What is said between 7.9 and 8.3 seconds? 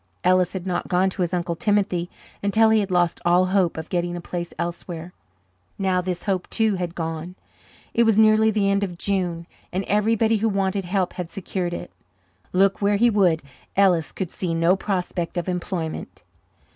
It was